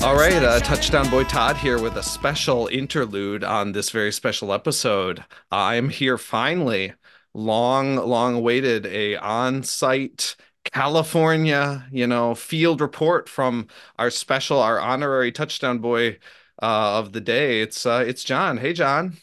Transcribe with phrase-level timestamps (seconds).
[0.00, 4.52] All right, uh, Touchdown Boy Todd here with a special interlude on this very special
[4.52, 5.24] episode.
[5.50, 6.94] I'm here finally,
[7.34, 10.36] long, long awaited, a on-site
[10.72, 13.66] California, you know, field report from
[13.98, 16.18] our special, our honorary Touchdown Boy
[16.62, 17.60] uh, of the day.
[17.60, 18.56] It's uh, it's Jon.
[18.56, 19.16] Hey, Jon.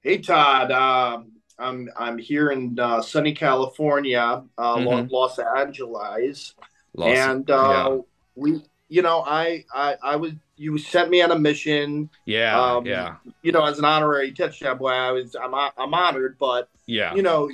[0.00, 0.70] Hey, Todd.
[0.70, 5.10] Um, I'm I'm here in uh, sunny California, uh, Mhm.
[5.10, 6.54] Los Angeles,
[6.94, 7.98] Los- and uh,
[8.36, 12.08] we, you know, I, I I was you sent me on a mission.
[12.24, 15.92] yeah, yeah, um, yeah, You know, as an honorary touchdown boy, I was I'm I'm
[15.94, 17.14] honored, but yeah.
[17.14, 17.50] you know,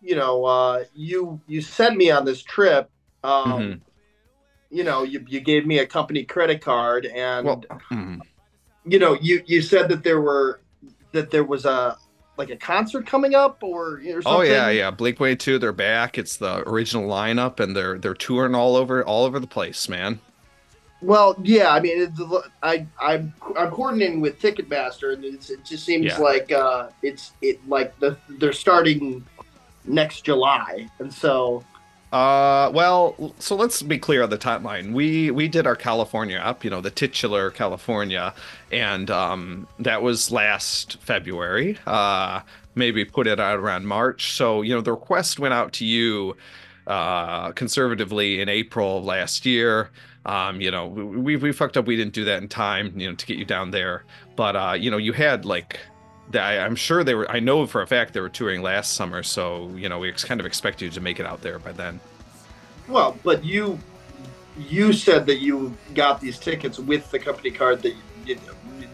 [0.00, 2.90] you know, uh, you you sent me on this trip.
[3.24, 3.80] Um, Mhm.
[4.70, 8.20] You know, you you gave me a company credit card, and Well, mhm.
[8.84, 10.60] you know, you you said that there were
[11.12, 11.96] that there was a
[12.36, 14.22] like a concert coming up or, or something.
[14.26, 14.90] oh yeah, yeah.
[14.90, 16.18] Blink Way Two, they're back.
[16.18, 20.20] It's the original lineup, and they're they're touring all over all over the place, man.
[21.00, 22.20] Well, yeah, I mean, it's,
[22.62, 26.18] I I'm I'm coordinating with Ticketmaster, and it's, it just seems Yeah.
[26.18, 29.24] like uh, it's it like the they're starting
[29.84, 31.66] next July, and so
[32.10, 34.92] Uh, well, so let's be clear on the timeline.
[34.92, 38.34] We we did our California up, you know, the titular California,
[38.72, 41.78] and um, that was last February.
[41.86, 42.40] Uh,
[42.74, 44.32] maybe put it out around March.
[44.32, 46.36] So you know, the request went out to you,
[46.86, 49.90] uh, conservatively in April of last year.
[50.26, 51.86] Um, you know, we, we we fucked up.
[51.86, 54.04] We didn't do that in time, you know, to get you down there.
[54.36, 55.80] But uh, you know, you had like.
[56.30, 57.30] the- I, I'm sure they were.
[57.30, 60.24] I know for a fact they were touring last summer, so you know we ex-
[60.24, 62.00] kind of expect you to make it out there by then.
[62.88, 63.78] well, but you
[64.58, 67.94] you said that you got these tickets with the company card that
[68.26, 68.36] you,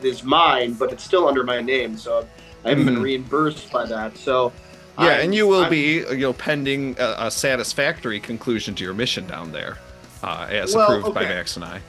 [0.02, 2.28] is mine, but it's still under my name, so
[2.64, 3.02] I haven't been Mhm.
[3.02, 4.16] reimbursed by that.
[4.18, 4.52] So
[4.98, 8.84] Yeah, I'm- and you will I'm- be, you know, pending a, a satisfactory conclusion to
[8.84, 9.78] your mission down there,
[10.24, 11.22] uh, as Well, approved by.
[11.24, 11.80] Max and I.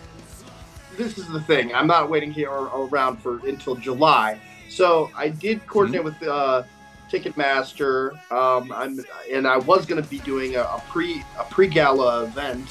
[0.97, 1.73] this is the thing.
[1.73, 4.39] I'm not waiting here around for until July.
[4.69, 6.19] So I did coordinate Mm-hmm.
[6.19, 6.63] with uh,
[7.09, 8.11] Ticketmaster.
[8.31, 8.99] Um, I'm
[9.31, 12.67] and I was going to be doing a, a pre a pre gala event.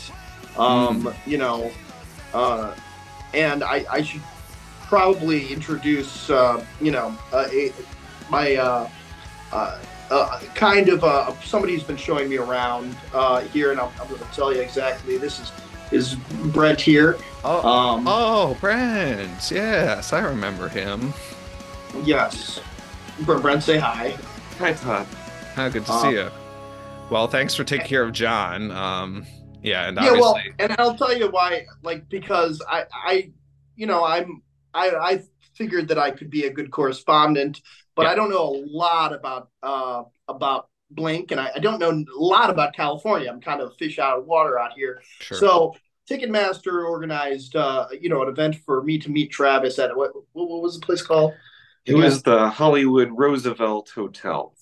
[0.59, 1.15] Um, Mm.
[1.27, 1.71] You know,
[2.33, 2.75] uh,
[3.33, 4.23] and I, I should
[4.83, 7.73] probably introduce uh, you know uh, a,
[8.31, 8.57] my
[10.15, 14.09] uh, kind of uh, somebody who's been showing me around uh, here, and I'm, I'm
[14.09, 15.19] going to tell you exactly.
[15.19, 15.53] This is
[15.93, 16.15] is
[16.55, 17.17] Brendt here.
[17.45, 19.51] Oh, Um, oh, Brendt.
[19.51, 21.13] Yes, I remember him.
[22.05, 22.61] Yes.
[23.21, 24.17] Br- Brendt, say hi.
[24.59, 25.07] Hi, Todd.
[25.55, 26.31] How good to Uh, see you.
[27.11, 28.71] Well, thanks for taking care of Jon.
[28.71, 29.27] Um,
[29.63, 31.67] yeah, and Yeah, well, and I'll tell you why.
[31.83, 33.31] Like because I, I,
[33.77, 34.43] you know, I'm,
[34.73, 35.23] I, I
[35.55, 37.61] figured that I could be a good correspondent,
[37.95, 38.11] but Yeah.
[38.11, 42.05] I don't know a lot about, uh, about Blink, and I, I don't know a
[42.23, 43.29] lot about California.
[43.31, 45.03] I'm kind of a fish out of water out here.
[45.21, 45.39] sure.
[45.39, 45.77] So
[46.09, 50.49] Ticketmaster organized, uh, you know, an event for me to meet Travis at what, what,
[50.49, 51.33] what was the place called?
[51.87, 54.55] It was the Hollywood Roosevelt Hotel.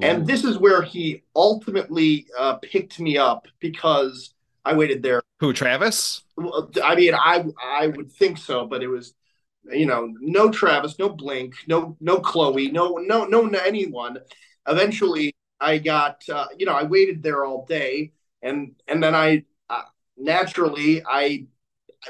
[0.00, 4.32] And this is where he ultimately uh, picked me up because
[4.64, 6.22] I waited there who, Travis?
[6.36, 9.14] Well, I mean, I I would think so, but it was,
[9.64, 14.18] you know, no Travis, no Blink, no no Chloe, no no no, no anyone.
[14.66, 19.44] Eventually, I got, uh, you know, I waited there all day, and and then I
[19.68, 19.82] uh,
[20.16, 21.46] naturally I,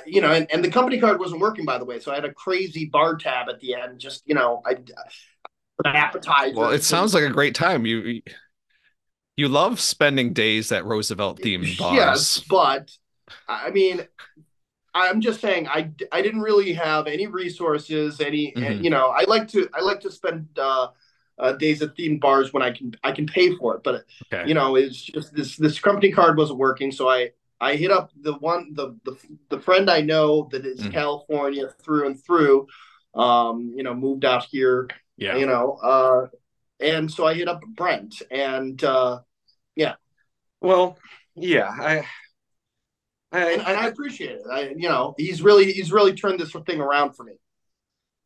[0.06, 2.24] you know, and, and the company card wasn't working by the way, so I had
[2.24, 3.98] a crazy bar tab at the end.
[3.98, 4.76] Just you know, I
[5.84, 6.54] an appetizer.
[6.56, 7.86] Well, it sounds like a great time.
[7.86, 8.22] You
[9.36, 11.94] you love spending days at Roosevelt themed bars.
[11.94, 12.90] Yes, but
[13.46, 14.06] I mean,
[14.94, 18.20] I'm just saying I, I didn't really have any resources.
[18.20, 18.82] Any Mhm.
[18.84, 20.88] you know I like to I like to spend uh,
[21.38, 23.82] uh, days at theme bars when I can I can pay for it.
[23.84, 24.48] But Okay.
[24.48, 28.10] you know it's just this this company card wasn't working, so I I hit up
[28.20, 29.16] the one the the,
[29.50, 30.92] the friend I know that is Mhm.
[30.92, 32.66] California through and through.
[33.14, 34.88] Um, you know, moved out here.
[35.16, 35.36] yeah.
[35.36, 36.28] You know, uh,
[36.80, 38.82] and so I hit up Brendt and.
[38.82, 39.20] Uh,
[39.76, 39.94] yeah
[40.60, 40.98] Well,
[41.34, 42.04] yeah, I, I,
[43.32, 44.42] and, and I appreciate it.
[44.50, 47.34] I, you know, he's really he's really turned this thing around for me.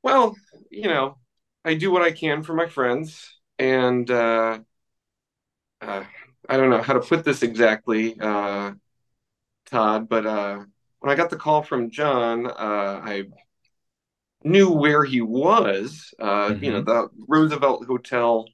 [0.03, 0.37] well,
[0.71, 1.19] you know,
[1.65, 4.59] I do what I can for my friends, and uh,
[5.81, 6.05] uh,
[6.49, 8.73] I don't know how to put this exactly, uh,
[9.67, 10.65] Todd, but uh,
[11.01, 12.53] when I got the call from Jon, uh,
[13.05, 13.25] I
[14.45, 16.13] knew where he was.
[16.19, 18.47] Uh, You know, the Roosevelt Hotel.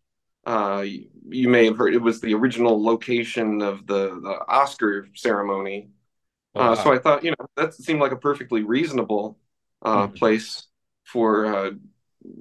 [0.47, 5.09] Uh, you, you may have heard it was the original location of the the Oscar
[5.15, 5.91] ceremony.
[6.55, 9.39] Oh, Uh, so I thought, you know, that seemed like a perfectly reasonable
[9.83, 10.17] uh, Mhm.
[10.17, 10.67] place
[11.05, 11.71] for uh,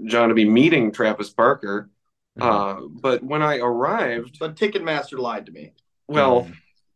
[0.06, 1.90] Jon to be meeting Travis Barker.
[2.40, 2.44] Mhm.
[2.44, 5.74] Uh, but when I arrived, But Ticketmaster lied to me.
[6.08, 6.48] well,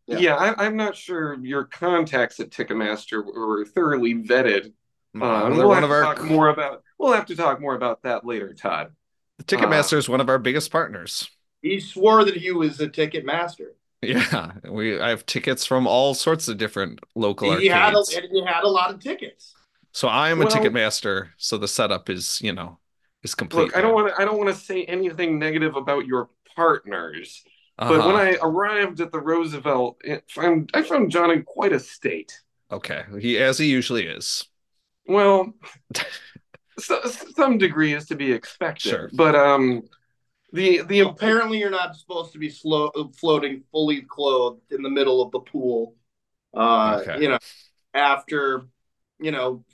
[0.08, 0.18] Yeah.
[0.18, 4.72] Yeah, I, I'm not sure your contacts at Ticketmaster were thoroughly vetted.
[5.18, 6.82] Uh, Uh, and they're we'll one have of to our talk more about.
[6.98, 8.92] We'll have to talk more about that later, Todd.
[9.38, 11.30] The Ticketmaster is one of our biggest partners.
[11.62, 13.76] He swore that he was a ticket master.
[14.02, 18.10] Yeah, we I have tickets from all sorts of different local He had, a, arcades.
[18.32, 19.54] he had a lot of tickets.
[19.92, 22.78] So I am a ticket master, So the setup is, you know,
[23.22, 23.66] is complete.
[23.66, 24.20] Look, I don't want to.
[24.20, 27.42] I don't want to say anything negative about your partners,
[27.78, 31.78] Uh but when I arrived at the Roosevelt, found I found Jon in quite a
[31.80, 32.32] state.
[32.70, 34.46] okay, he as he usually is.
[35.06, 35.52] Well,
[36.78, 37.00] so,
[37.36, 39.10] some degree is to be expected, Sure.
[39.12, 39.82] but um,
[40.52, 45.22] the the Apparently, you're not supposed to be slow, floating fully clothed in the middle
[45.22, 45.96] of the pool.
[46.54, 47.22] Uh, Okay.
[47.22, 47.38] You know,
[47.94, 48.66] after
[49.18, 49.64] you know,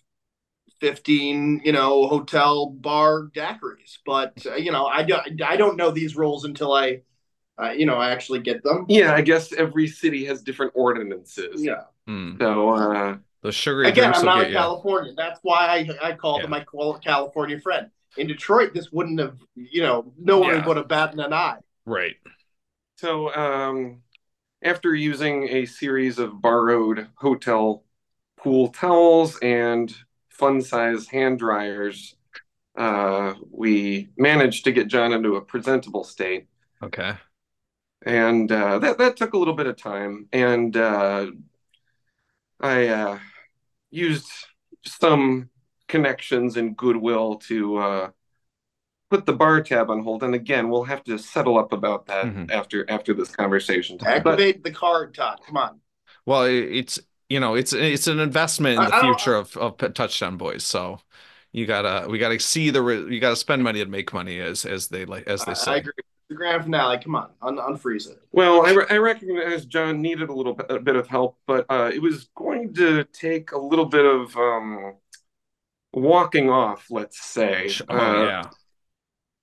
[0.81, 3.99] fifteen you know hotel bar daiquiris.
[4.07, 7.03] But uh, you know, I don't I don't know these rules until I,
[7.61, 8.87] uh, you know, I actually get them.
[8.89, 11.63] yeah, I guess every city has different ordinances.
[11.65, 11.83] Yeah.
[12.07, 12.37] Hmm.
[12.41, 14.59] So uh, The sugary Again, I'm not get in you.
[14.59, 15.13] California.
[15.17, 16.45] That's why I I called Yeah.
[16.45, 17.91] him my Cal- California friend.
[18.17, 20.67] In Detroit, this wouldn't have you know no one Yeah.
[20.67, 21.59] would have batted an eye.
[21.85, 22.17] Right.
[22.97, 24.03] So, um,
[24.63, 27.85] after using a series of borrowed hotel
[28.37, 29.95] pool towels and
[30.29, 32.17] fun size hand dryers,
[32.77, 36.47] uh, we managed to get Jon into a presentable state.
[36.83, 37.15] Okay.
[38.05, 40.29] And uh, that, that took a little bit of time.
[40.33, 41.27] And uh,
[42.61, 43.19] I uh,
[43.91, 44.29] used
[44.85, 45.51] some
[45.89, 48.11] connections and goodwill to uh,
[49.11, 50.23] put the bar tab on hold.
[50.23, 52.51] And again, we'll have to settle up about that Mhm.
[52.51, 53.97] after after this conversation.
[53.99, 55.41] But Activate the card, Todd.
[55.47, 55.81] Come on.
[56.27, 56.99] Well, it's
[57.29, 60.65] you know, it's it's an investment in the future of of touchdown boys.
[60.65, 61.01] So
[61.53, 64.65] you gotta we gotta see the re- you gotta spend money to make money as
[64.65, 65.73] as they like as they I, say.
[65.73, 65.93] I agree.
[66.29, 66.99] The grand finale.
[66.99, 68.21] Come on, Un- unfreeze it.
[68.33, 71.65] Well, I, re- I recognize Jon needed a little bit, a bit of help, but
[71.71, 74.97] uh, it was going to take a little bit of um,
[75.93, 77.71] walking off, let's say.
[77.89, 78.43] Oh Uh, yeah.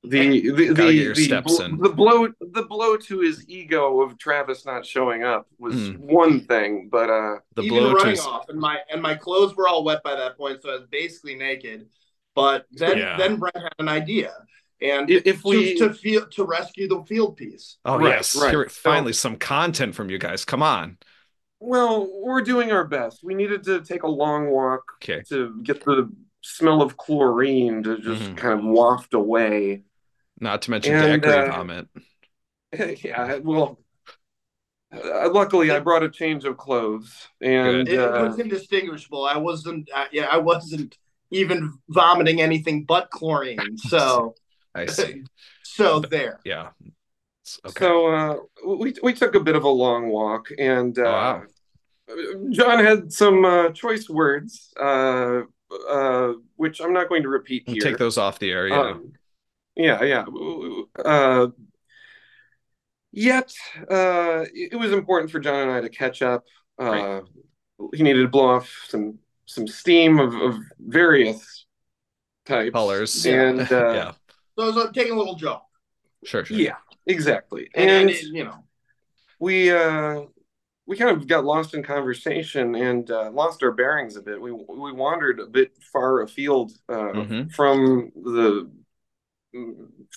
[0.04, 4.86] The the the, the, bl- the blow the blow to his ego of Travis not
[4.86, 5.98] showing up was Mm.
[5.98, 9.56] one thing, but uh, The Even blow running his, off, and my and my clothes
[9.56, 11.88] were all wet by that point, so I was basically naked.
[12.36, 13.18] But then Yeah.
[13.18, 14.32] then Brendt had an idea,
[14.80, 17.78] and if we to feel to rescue the field piece.
[17.84, 18.52] Oh Right, yes, right.
[18.52, 20.46] Here- So- finally some content from you guys.
[20.46, 21.00] Come on.
[21.60, 23.24] well, we're doing our best.
[23.24, 25.24] We needed to take a long walk Okay.
[25.30, 26.12] to get the
[26.46, 28.38] smell of chlorine to just Mhm.
[28.38, 29.84] kind of waft away.
[30.40, 31.88] Not to mention And, daiquiri uh, vomit.
[33.04, 33.80] yeah, well,
[34.92, 39.26] uh, luckily I brought a change of clothes, and It uh, was indistinguishable.
[39.26, 39.90] I wasn't.
[39.94, 40.98] Uh, yeah, I wasn't
[41.32, 43.78] even vomiting anything but chlorine.
[43.78, 44.36] So
[44.76, 45.24] I see.
[45.64, 46.40] so there.
[46.46, 46.70] Yeah.
[47.66, 47.86] Okay.
[47.86, 48.36] so uh,
[48.68, 51.44] we we took a bit of a long walk, and uh, Oh, wow.
[52.52, 54.74] Jon had some uh, choice words,
[55.90, 57.84] uh, which I'm not going to repeat We'll here.
[57.84, 58.68] take those off the air.
[58.68, 58.80] Yeah.
[58.80, 59.14] Um,
[59.76, 60.26] yeah, yeah.
[61.04, 61.48] Uh,
[63.12, 63.52] yet,
[63.90, 66.44] uh, it was important for Jon and I to catch up.
[66.80, 67.22] Uh,
[67.94, 71.66] he needed to blow off some some steam of, of various
[72.46, 73.26] types, Colors.
[73.26, 74.12] and uh, yeah.
[74.58, 75.62] So I was uh, taking a little jog,
[76.24, 76.44] Sure.
[76.46, 76.58] Sure.
[76.58, 76.76] yeah,
[77.06, 77.70] exactly.
[77.76, 78.64] and, And, it- you know,
[79.40, 80.22] we uh,
[80.88, 84.40] we kind of got lost in conversation and uh, lost our bearings a bit.
[84.40, 87.52] We we wandered a bit far afield uh, Mhm.
[87.54, 88.70] from the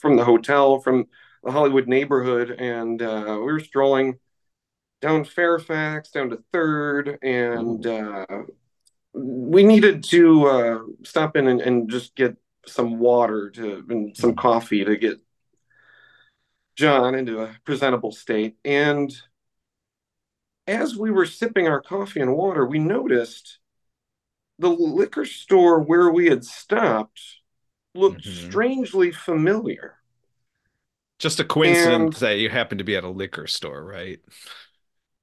[0.00, 1.06] from the hotel, from
[1.44, 4.18] the Hollywood neighborhood, and uh, we were strolling
[5.00, 8.26] down Fairfax, down to Third, and uh,
[9.12, 14.34] we needed to uh, stop in and, and just get some water to and some
[14.34, 15.18] coffee to get
[16.76, 18.56] Jon into a presentable state.
[18.64, 19.10] And
[20.68, 23.58] as we were sipping our coffee and water, we noticed
[24.58, 27.20] the liquor store where we had stopped
[27.94, 28.50] looked Mhm.
[28.50, 29.96] strangely familiar.
[31.18, 34.20] Just a coincidence And- that you happen to be at a liquor store, right?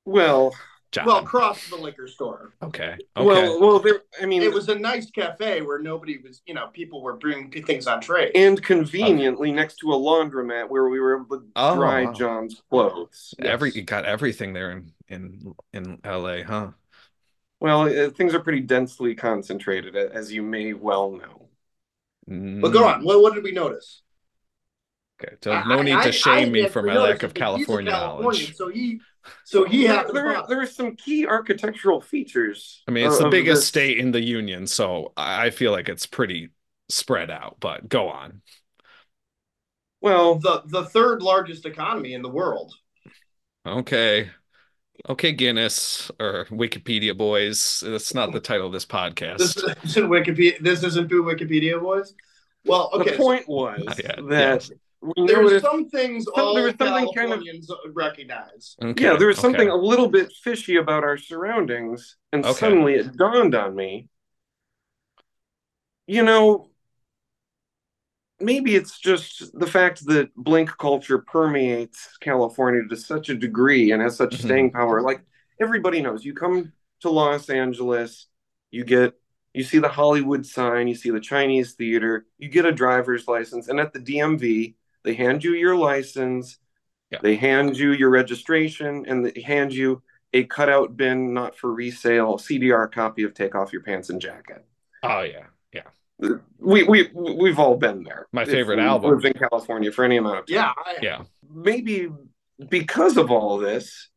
[0.04, 0.56] Well,
[0.96, 1.06] Jon.
[1.06, 2.54] well, across the liquor store.
[2.64, 2.96] okay.
[3.18, 3.26] Okay.
[3.26, 3.80] well, well.
[3.80, 7.18] There, I mean, It was a nice cafe where nobody was, you know, people were
[7.18, 8.32] bringing things on trays.
[8.34, 12.14] and conveniently next to a laundromat where we were able to Oh, dry wow.
[12.14, 13.34] Jon's clothes.
[13.40, 13.76] Every Yes.
[13.76, 16.72] you got everything there in in in LA, huh?
[17.60, 21.50] Well, uh, things are pretty densely concentrated, as you may well know.
[22.62, 23.04] but go on.
[23.04, 24.02] What, what did we notice?
[25.22, 25.36] Mm, Okay.
[25.42, 27.46] So no need I- to shame I me for my lack of that he's a
[27.46, 28.56] California knowledge.
[28.56, 29.00] So he,
[29.44, 32.84] so he there, there, there are some key architectural features.
[32.88, 35.90] I mean, it's the biggest this- state in the union, so I I feel like
[35.90, 36.50] it's pretty
[36.90, 37.58] spread out.
[37.60, 38.42] But go on.
[40.02, 42.74] Well, the the third largest economy in the world.
[43.66, 44.30] Okay.
[45.10, 47.84] Okay, Guinness or Wikipedia boys.
[47.86, 49.40] That's not the title of this podcast.
[49.40, 49.86] This podcast.
[49.86, 50.60] isn't Wikipedia.
[50.60, 52.14] This isn't Boo Wikipedia boys.
[52.66, 53.12] Well, okay.
[53.12, 54.76] the point was Not yet, that we
[55.28, 58.76] there was some things Some- all there was something kind of- Californians recognize.
[58.82, 59.80] Okay, yeah, there was something okay.
[59.80, 62.54] a little bit fishy about our surroundings, and Okay.
[62.54, 64.10] suddenly it dawned on me.
[66.08, 66.70] You know,
[68.40, 74.02] maybe it's just the fact that blink culture permeates California to such a degree and
[74.02, 74.42] has such Mhm.
[74.46, 75.02] staying power.
[75.02, 75.22] Like
[75.60, 78.28] everybody knows, you come to Los Angeles,
[78.72, 79.14] you get
[79.54, 83.70] you see the Hollywood sign, you see the Chinese theater, you get a driver's license,
[83.70, 84.76] and at the DMV,
[85.06, 86.58] they hand you your license,
[87.12, 87.20] Yeah.
[87.22, 90.02] they hand you your registration, and they hand you
[90.34, 94.66] a cutout bin, not for resale, CDR copy of Take Off Your Pants and Jacket.
[95.04, 95.84] Oh yeah, yeah.
[96.60, 98.28] We we we've all been there.
[98.34, 99.12] My If favorite we album.
[99.12, 100.56] Lived in California for any amount of time.
[100.56, 101.24] Yeah, I, Yeah.
[101.54, 102.10] Maybe
[102.70, 104.10] because of all this,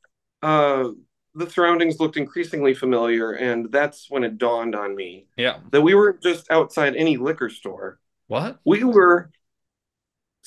[0.42, 0.88] uh,
[1.35, 5.59] the surroundings looked increasingly familiar, and that's when it dawned on me Yeah.
[5.71, 8.00] that we weren't just outside any liquor store.
[8.28, 8.59] What?
[8.64, 9.30] We were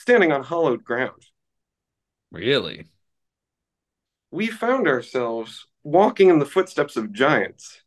[0.01, 1.21] standing on hollowed ground.
[2.31, 2.87] Really?
[4.31, 7.81] We found ourselves walking in the footsteps of giants.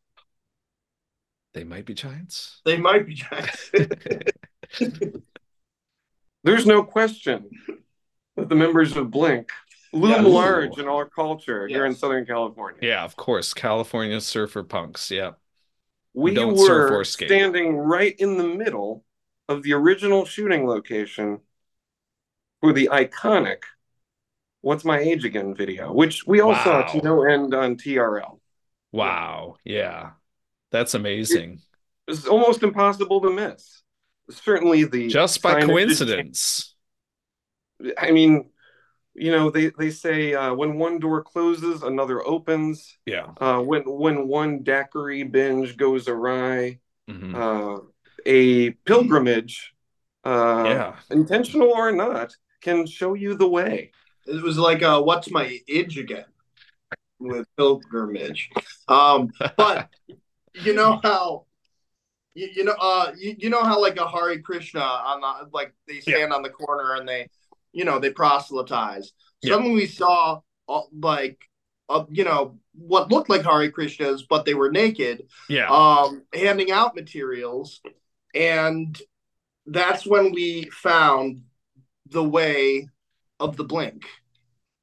[1.55, 2.61] They might be giants.
[2.65, 3.71] they might be giants.
[6.45, 7.49] There's no question
[8.37, 9.51] that the members of Blink
[9.93, 10.25] loom Yes.
[10.27, 12.81] large in our culture here in Southern California.
[12.83, 13.55] Yeah, of course.
[13.55, 15.11] California surfer punks.
[15.11, 15.33] Yeah.
[16.13, 17.29] we don't surf were or skate.
[17.29, 19.05] standing right in the middle
[19.49, 21.41] of the original shooting location
[22.65, 23.59] for the iconic
[24.63, 28.41] What's My Age Again video, which we all saw to no end on TRL.
[28.91, 29.57] Wow.
[29.65, 30.13] Yeah.
[30.71, 31.61] That's amazing.
[32.09, 33.83] It's almost impossible to miss.
[34.31, 36.75] Certainly the Just by coincidence.
[37.99, 38.49] I mean,
[39.13, 42.97] you know, they, they say uh, when one door closes, another opens.
[43.05, 43.27] Yeah.
[43.39, 46.79] Uh, when when one daiquiri binge goes awry,
[47.11, 47.35] Mhm.
[47.35, 47.81] uh,
[48.25, 49.75] a pilgrimage,
[50.25, 50.97] uh, yeah.
[51.11, 53.93] intentional or not, can show you the way.
[54.27, 56.25] it was like, uh, what's my age again?
[57.21, 58.51] With pilgrimage.
[58.89, 59.91] Um, but
[60.55, 61.47] you know how
[62.35, 65.73] you, you know uh you, you know how like a Hare Krishna on the like
[65.87, 67.29] they stand on the corner and they
[67.73, 69.13] you know they proselytize.
[69.43, 69.55] Yeah.
[69.55, 71.39] Suddenly we saw uh, like
[71.89, 75.69] uh, you know what looked like Hare Krishnas, but they were naked, yeah.
[75.69, 77.81] um, handing out materials,
[78.35, 79.01] and
[79.67, 81.43] that's when we found
[82.07, 82.89] the way
[83.41, 84.05] of the blink.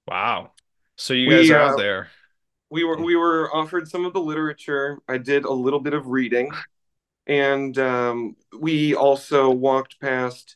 [0.08, 0.51] wow.
[0.98, 2.10] So you We, guys are uh, out there.
[2.70, 5.00] We were we were offered some of the literature.
[5.08, 6.51] I did a little bit of reading,
[7.28, 10.56] and um, we also walked past.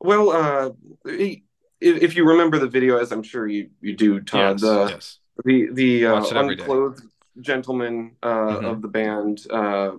[0.00, 0.70] Well, uh,
[1.04, 1.40] if,
[1.80, 4.60] if you remember the video, as I'm sure you you do, Todd, yes.
[4.60, 5.18] the yes.
[5.44, 6.62] the the uh, Watch it every day.
[6.62, 7.02] unclothed
[7.40, 8.64] gentleman uh, Mhm.
[8.64, 9.46] of the band.
[9.50, 9.92] Uh,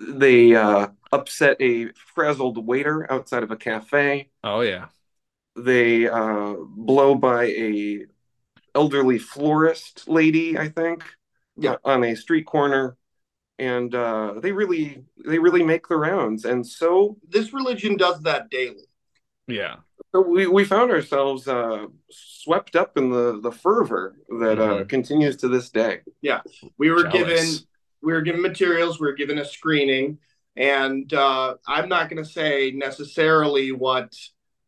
[0.00, 4.30] they uh, upset a frazzled waiter outside of a cafe.
[4.42, 4.86] Oh yeah.
[5.56, 8.04] They uh, blow by a
[8.74, 11.02] elderly florist lady, I think,
[11.56, 11.76] Yeah.
[11.84, 12.96] on a street corner,
[13.58, 16.44] and uh, they really they really make the rounds.
[16.44, 18.84] And so, This religion does that daily.
[19.48, 19.76] Yeah.
[20.12, 24.88] so we, we found ourselves uh, swept up in the the fervor that uh, Mhm.
[24.88, 26.00] continues to this day.
[26.20, 26.40] Yeah,
[26.78, 27.12] we were Jealous.
[27.18, 27.46] given
[28.02, 30.18] we were given materials, we were given a screening,
[30.54, 34.12] and uh, I'm not going to say necessarily what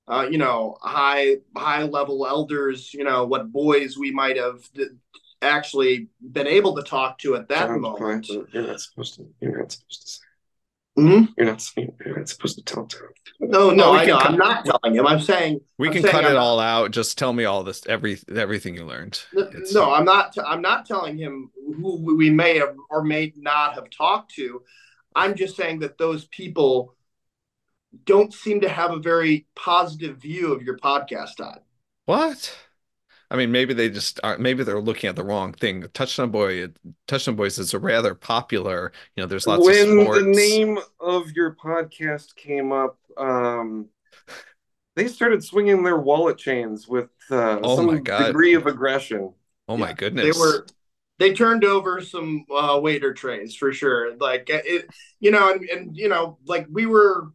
[0.08, 4.86] uh, you know high high level elders, you know what boys we might have d-
[5.42, 8.26] actually been able to talk to at that Sounds moment.
[8.26, 9.26] fine, You're not supposed to.
[9.40, 10.20] You're not supposed to say.
[10.98, 11.28] Mhm.
[11.36, 11.64] You're not.
[11.76, 13.08] You're not supposed to tell Tom.
[13.38, 14.16] No, No, no, I know.
[14.18, 15.06] I'm not telling him.
[15.06, 16.90] I'm saying We I'm can saying cut I'm it not- all out.
[16.90, 19.20] Just tell me all this, every everything you learned.
[19.32, 20.34] It's- No, I'm not.
[20.44, 24.62] I'm not telling him who we may have or may not have talked to.
[25.14, 26.94] I'm just saying that those people
[28.04, 31.60] don't seem to have a very positive view of your podcast, Todd.
[32.06, 32.56] What?
[33.30, 34.38] I mean, maybe they just are.
[34.38, 35.84] Maybe they're looking at the wrong thing.
[35.92, 36.68] Touchdown Boy,
[37.06, 38.92] Touchdown Boys is a rather popular.
[39.16, 40.20] You know, there's lots when of sports.
[40.24, 43.88] the name of your podcast came up, um,
[44.96, 48.26] they started swinging their wallet chains with uh, Oh some my God.
[48.28, 49.32] degree of aggression.
[49.68, 50.34] oh my goodness.
[50.34, 50.66] They were
[51.18, 54.16] they turned over some uh, waiter trays for sure.
[54.16, 54.86] Like it,
[55.20, 57.28] you know, and, and you know, like we were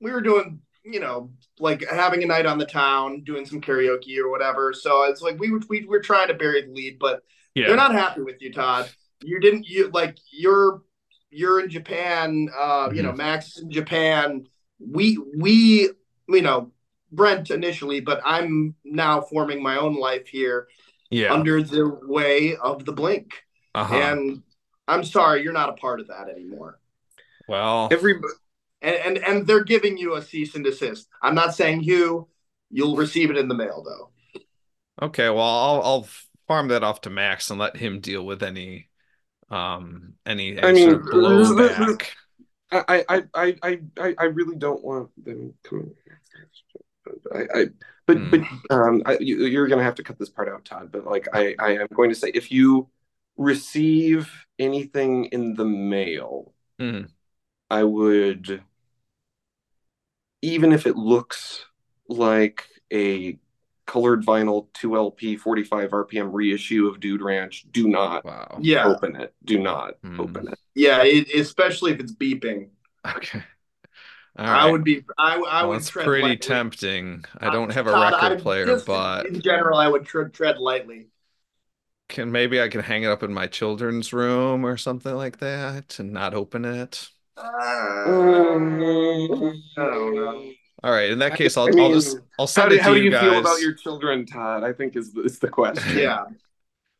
[0.00, 4.18] we were doing, you know, like having a night on the town, doing some karaoke
[4.18, 4.72] or whatever.
[4.72, 7.22] So it's like we were we were trying to bury the lead, but
[7.54, 7.68] Yeah.
[7.68, 8.90] they're not happy with you, Todd.
[9.22, 10.82] You didn't you like you're
[11.30, 13.16] you're in Japan, uh, you know, Mhm.
[13.16, 14.46] Max is in Japan.
[14.78, 15.90] We we
[16.28, 16.72] you know,
[17.12, 20.68] Brendt initially, but I'm now forming my own life here.
[21.10, 21.32] Yeah.
[21.32, 23.44] under the way of the blink.
[23.74, 23.94] uh-huh.
[23.94, 24.42] And
[24.88, 26.80] I'm sorry, you're not a part of that anymore.
[27.46, 28.14] well, Every
[28.84, 31.08] And, and and they're giving you a cease and desist.
[31.22, 32.28] I'm not saying you.
[32.70, 34.10] You'll receive it in the mail though.
[35.00, 35.28] okay.
[35.30, 36.08] Well, I'll I'll
[36.46, 38.88] farm that off to Max and let him deal with any
[39.50, 42.06] um any, I any mean, sort of blowback.
[42.72, 45.94] I, I, I, I, I, I really don't want them coming.
[47.34, 47.64] I, I,
[48.06, 48.30] but, Hmm.
[48.30, 50.90] but, um, I, you, you're gonna have to cut this part out, Todd.
[50.92, 52.88] But like, I, I am going to say, if you
[53.36, 57.06] receive anything in the mail, Mhm.
[57.70, 58.62] I would,
[60.44, 61.64] even if it looks
[62.08, 63.38] like a
[63.86, 68.58] colored vinyl 2LP 45 RPM reissue of Dude Ranch, do not Wow.
[68.60, 69.34] Yeah, open it.
[69.44, 70.20] Do not Hmm.
[70.20, 70.58] open it.
[70.74, 71.02] yeah.
[71.02, 72.68] It, especially if it's beeping.
[73.06, 73.42] Okay.
[74.36, 75.04] All I would be.
[75.18, 75.76] I, I Well, would.
[75.76, 76.36] that's tread pretty lightly.
[76.38, 77.24] tempting.
[77.38, 80.32] I don't have a Todd, record I- player, just but in general, I would tread,
[80.34, 81.08] tread lightly.
[82.08, 85.98] can maybe I can hang it up in my children's room or something like that
[86.00, 87.08] and not open it.
[87.36, 88.04] I
[89.76, 90.52] don't know.
[90.82, 91.10] All right.
[91.10, 93.00] In that case, I'll I I'll just I'll How send do, it to how do
[93.00, 94.64] you you feel about your children, Todd?
[94.64, 95.96] I think is the, is the question.
[95.98, 96.24] Yeah.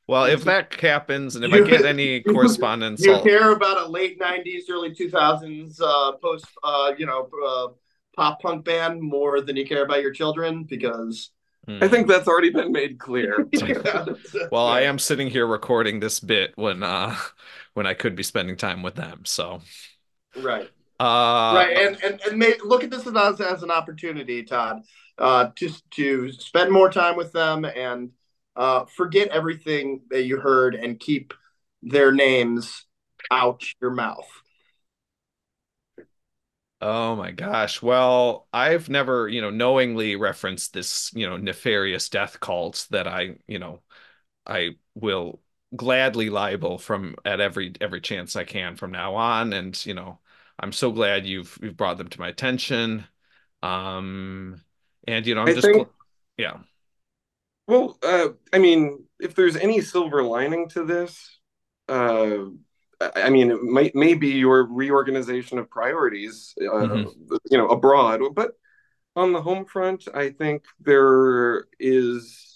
[0.06, 3.78] Well, if that happens, and if You- I get any correspondence, you I'll, care about
[3.78, 7.68] a late '90s, early 2000s uh, post, uh, you know, uh,
[8.16, 10.64] pop punk band more than you care about your children?
[10.64, 11.30] Because
[11.66, 11.82] Hmm.
[11.82, 13.48] I think that's already been made clear.
[14.50, 17.16] Well, I am sitting here recording this bit when uh
[17.74, 19.22] when I could be spending time with them.
[19.24, 19.62] So,
[20.36, 24.82] right, uh, right, and and and may, look at this as as an opportunity, Todd,
[25.18, 28.10] uh, to to spend more time with them and
[28.56, 31.34] uh, forget everything that you heard and keep
[31.82, 32.86] their names
[33.30, 34.28] out your mouth.
[36.80, 37.80] Oh my gosh.
[37.80, 43.36] Well, I've never, you know, knowingly referenced this, you know, nefarious death cult that I,
[43.46, 43.80] you know,
[44.46, 45.40] I will
[45.74, 49.52] gladly libel from at every every chance I can from now on.
[49.54, 50.20] And, you know,
[50.58, 53.04] I'm so glad you've you've brought them to my attention.
[53.62, 54.60] Um,
[55.06, 55.88] and you know, I'm I just think-
[56.36, 56.58] yeah.
[57.66, 61.38] Well, uh, I mean, if there's any silver lining to this,
[61.88, 62.44] uh,
[63.00, 67.14] I mean, it might maybe your reorganization of priorities, uh, Mhm.
[67.50, 68.20] you know, abroad.
[68.34, 68.52] But
[69.16, 72.50] on the home front, I think there is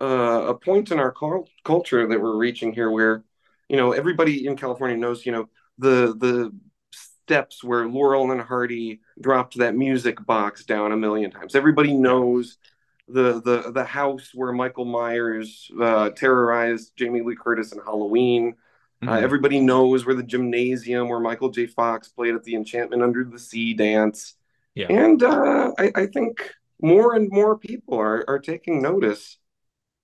[0.00, 3.24] uh, a point in our cul- culture that we're reaching here where,
[3.68, 6.52] you know, everybody in California knows, you know, the the
[7.26, 11.56] steps where Laurel and Hardy dropped that music box down a million times.
[11.56, 12.56] Everybody knows
[13.08, 18.54] the the the house where Michael Myers uh, terrorized Jamie Lee Curtis in Halloween.
[19.02, 19.22] Uh, Mhm.
[19.22, 21.66] everybody knows where the gymnasium where Michael J.
[21.66, 24.34] Fox played at the Enchantment Under the Sea dance.
[24.76, 24.86] Yeah.
[24.90, 29.36] And uh, I, I think more and more people are, are taking notice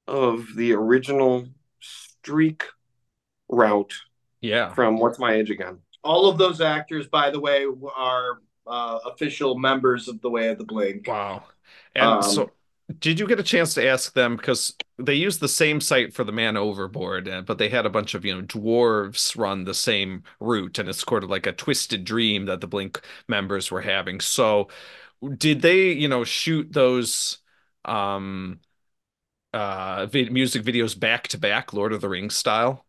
[0.08, 1.46] of the original
[1.80, 2.64] streak
[3.48, 3.94] route
[4.40, 4.74] Yeah.
[4.74, 5.78] from What's My Age Again.
[6.04, 10.58] All of those actors, by the way, are uh, official members of the Way of
[10.58, 11.06] the Blink.
[11.06, 11.44] Wow.
[11.94, 12.52] And Um, so
[12.98, 16.24] did you get a chance to ask them because they used the same site for
[16.24, 19.74] the man overboard, uh, but they had a bunch of, you know, dwarves run the
[19.74, 23.80] same route and it's sort of like a twisted dream that the Blink members were
[23.82, 24.20] having.
[24.20, 24.68] So
[25.38, 27.38] did they, you know, shoot those
[27.86, 28.60] um
[29.54, 32.86] uh music videos back to back, Lord of the Rings style?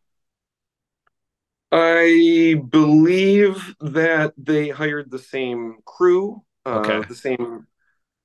[1.76, 7.08] I believe that they hired the same crew, uh, Okay.
[7.08, 7.68] the same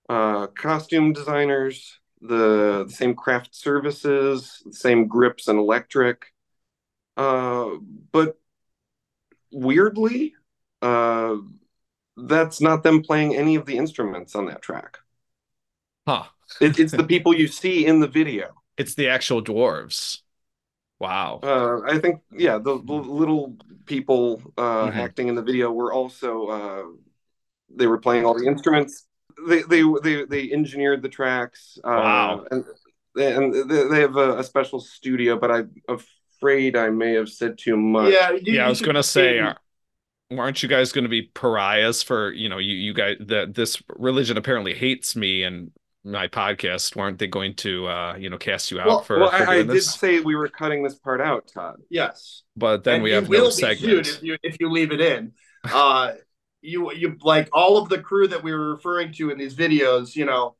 [0.09, 6.27] uh, costume designers, the, the same craft services, the same grips and electric.
[7.17, 7.71] Uh,
[8.13, 8.39] but
[9.51, 10.35] weirdly,
[10.83, 11.37] uh,
[12.19, 14.99] that's not them playing any of the instruments on that track.
[16.07, 16.25] Huh.
[16.61, 18.63] It, it's the people you see in the video.
[18.77, 20.19] It's the actual dwarves.
[21.01, 21.41] Wow.
[21.43, 23.57] Uh, I think, yeah, the, the little
[23.87, 24.97] people uh, Mhm.
[24.97, 26.83] acting in the video were also uh,
[27.75, 29.07] they were playing all the instruments.
[29.49, 31.79] They they they, they engineered the tracks.
[31.85, 32.45] Uh, Wow.
[32.51, 32.65] And
[33.17, 37.59] and they, they have a, a special studio, but I'm afraid I may have said
[37.59, 38.13] too much.
[38.13, 39.57] Yeah, you- Yeah, I was gonna say, see- are,
[40.37, 44.37] aren't you guys gonna be pariahs for, you know, you you guys that this religion
[44.37, 45.71] apparently hates me and
[46.05, 46.97] my podcast.
[46.97, 49.41] Weren't they going to, uh, you know, cast you out Well- for, Well, for I,
[49.51, 51.77] I doing did say we were cutting this part out, Todd.
[51.91, 52.43] yes.
[52.57, 54.07] But then And we have will no be segment.
[54.09, 55.33] if you if you leave it in.
[55.73, 56.13] Uh,
[56.63, 60.15] you you like all of the crew that we were referring to in these videos.
[60.17, 60.57] You know,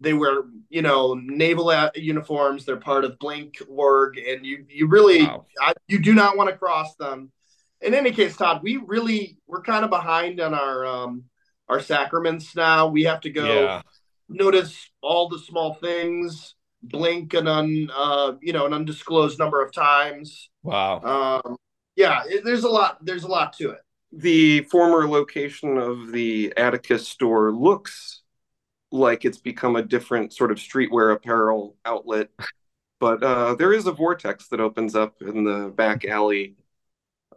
[0.00, 2.64] they wear you know naval a- uniforms.
[2.64, 5.46] They're part of Blink org, and you you really Wow.
[5.60, 7.32] I, you do not want to cross them.
[7.80, 11.24] In any case, Todd, we really we're kind of behind on our um
[11.68, 12.86] our sacraments now.
[12.86, 13.82] We have to go Yeah.
[14.28, 19.72] Notice all the small things Blink an un, uh, you know, an undisclosed number of
[19.72, 20.50] times.
[20.62, 21.00] Wow.
[21.44, 21.56] Um,
[21.96, 23.04] yeah, it, there's a lot.
[23.04, 23.80] There's a lot to it.
[24.12, 28.22] The former location of the Atticus store looks
[28.92, 32.28] like it's become a different sort of streetwear apparel outlet.
[33.00, 36.56] But uh, there is a vortex that opens up in the back alley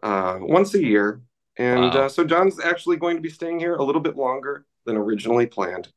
[0.04, 1.21] uh, once a year.
[1.58, 2.06] And Wow.
[2.06, 5.47] uh, so Jon's actually going to be staying here a little bit longer than originally
[5.47, 5.89] planned.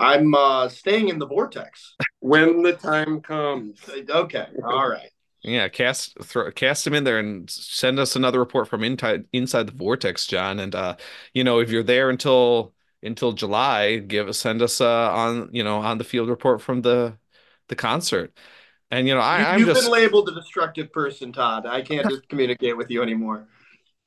[0.00, 1.94] I'm uh, staying in the vortex.
[2.20, 3.80] When the time comes.
[3.88, 5.10] Okay, all right.
[5.42, 9.66] Yeah, cast throw, cast him in there and send us another report from inside inside
[9.66, 10.58] the vortex, Jon.
[10.58, 10.96] And uh,
[11.32, 15.64] you know, if you're there until until July, give us send us uh on you
[15.64, 17.16] know on the field report from the
[17.68, 18.36] the concert.
[18.90, 21.64] And you know, I, you, I'm you've just been labeled a destructive person, Todd.
[21.64, 23.46] I can't just communicate with you anymore.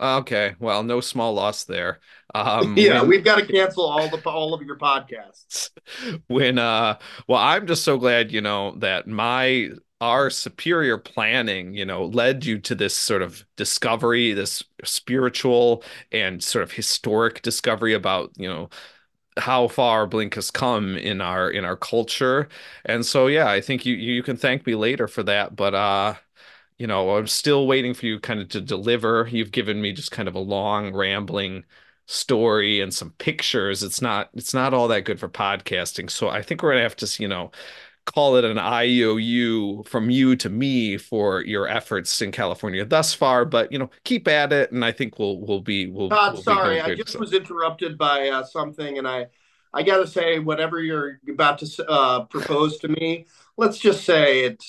[0.03, 0.55] Okay.
[0.59, 1.99] Well, no small loss there.
[2.35, 5.69] Um, yeah, when- we've got to cancel all the all of your podcasts.
[6.27, 9.69] when uh well i'm just so glad you know that my
[10.01, 16.43] our superior planning you know led you to this sort of discovery this spiritual and
[16.43, 18.69] sort of historic discovery about you know
[19.37, 22.49] how far blink has come in our in our culture
[22.85, 26.13] and so yeah i think you you can thank me later for that but uh
[26.77, 29.27] you know i'm still waiting for you kind of to deliver.
[29.31, 31.63] You've given me just kind of a long rambling
[32.05, 33.83] story and some pictures.
[33.83, 36.09] It's not it's not all that good for podcasting.
[36.09, 37.51] So i think we're gonna have to you know
[38.05, 43.45] call it an iou from you to me for your efforts in california thus far.
[43.45, 46.43] But you know keep at it and i think we'll we'll be we'll, Todd, we'll
[46.43, 49.27] sorry, I just So- was interrupted by uh, something, and I,
[49.73, 53.25] I got to say, whatever you're about to uh, propose to me,
[53.57, 54.63] let's just say it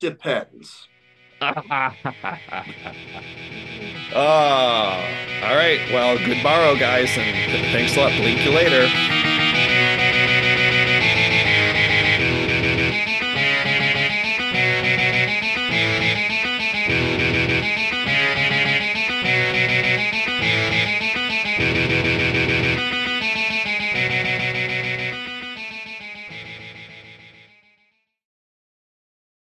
[0.00, 0.88] depends.
[1.42, 1.48] Oh,
[4.14, 5.80] all right.
[5.92, 8.12] Well, good borrow, guys, and thanks a lot.
[8.12, 9.31] Blink you later.